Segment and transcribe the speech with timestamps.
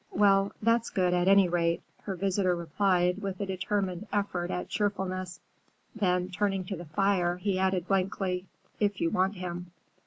[0.09, 5.39] "Well, that's good, at any rate," her visitor replied with a determined effort at cheerfulness.
[5.93, 8.47] Then, turning to the fire, he added blankly,
[8.79, 9.69] "If you want him."